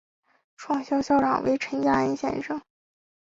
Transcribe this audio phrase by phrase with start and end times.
[0.57, 2.59] 创校校长为陈加恩先生。